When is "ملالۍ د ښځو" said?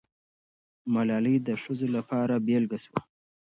0.93-1.87